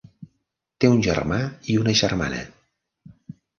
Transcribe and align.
Té 0.83 0.89
un 0.93 1.03
germà 1.09 1.37
i 1.73 1.77
una 1.83 1.95
germana. 2.01 2.43